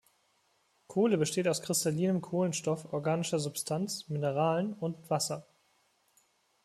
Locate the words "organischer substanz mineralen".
2.91-4.73